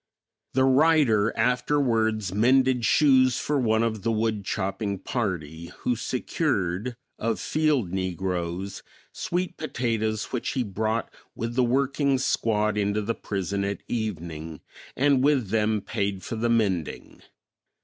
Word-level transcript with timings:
The 0.55 0.63
writer 0.63 1.31
afterwards 1.37 2.33
mended 2.33 2.83
shoes 2.85 3.37
for 3.37 3.59
one 3.59 3.83
of 3.83 4.01
the 4.01 4.11
wood 4.11 4.43
chopping 4.43 4.97
party 4.97 5.67
who 5.81 5.95
secured, 5.95 6.97
of 7.19 7.39
field 7.39 7.91
negroes, 7.93 8.81
sweet 9.11 9.57
potatoes 9.57 10.31
which 10.33 10.53
he 10.53 10.63
brought 10.63 11.13
with 11.35 11.53
the 11.53 11.63
working 11.63 12.17
squad 12.17 12.79
into 12.79 13.03
the 13.03 13.13
prison 13.13 13.63
at 13.63 13.83
evening, 13.87 14.61
and 14.95 15.23
with 15.23 15.49
them 15.49 15.81
paid 15.81 16.23
for 16.23 16.35
the 16.35 16.49
mending. 16.49 17.21